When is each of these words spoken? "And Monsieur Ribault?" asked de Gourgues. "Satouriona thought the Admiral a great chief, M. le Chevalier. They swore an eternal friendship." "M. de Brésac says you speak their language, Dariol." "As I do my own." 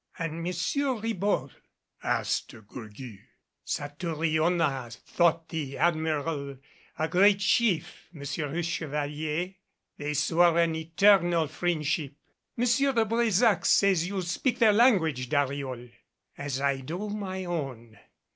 "And 0.17 0.41
Monsieur 0.41 0.93
Ribault?" 0.95 1.51
asked 2.01 2.49
de 2.49 2.61
Gourgues. 2.63 3.19
"Satouriona 3.63 4.89
thought 4.89 5.49
the 5.49 5.77
Admiral 5.77 6.57
a 6.97 7.07
great 7.07 7.37
chief, 7.37 8.07
M. 8.11 8.23
le 8.51 8.63
Chevalier. 8.63 9.53
They 9.99 10.15
swore 10.15 10.57
an 10.57 10.73
eternal 10.73 11.45
friendship." 11.47 12.15
"M. 12.57 12.63
de 12.63 13.05
Brésac 13.05 13.63
says 13.63 14.07
you 14.07 14.23
speak 14.23 14.57
their 14.57 14.73
language, 14.73 15.29
Dariol." 15.29 15.91
"As 16.35 16.59
I 16.59 16.77
do 16.77 17.07
my 17.09 17.45
own." 17.45 17.99